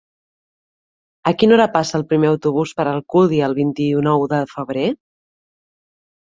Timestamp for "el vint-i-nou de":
3.51-4.43